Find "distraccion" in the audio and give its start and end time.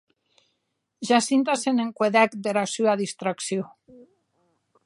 3.03-3.67